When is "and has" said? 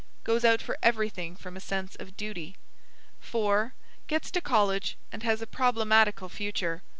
5.11-5.43